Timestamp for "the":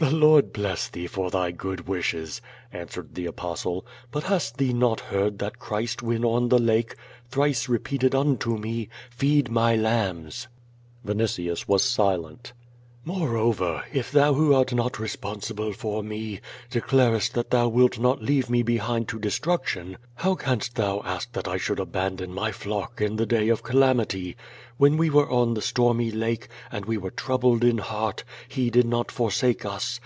0.00-0.10, 3.14-3.26, 6.48-6.58, 23.16-23.24, 25.54-25.62